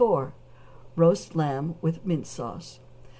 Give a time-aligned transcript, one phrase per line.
[0.95, 2.79] =Roast Lamb with Mint Sauce.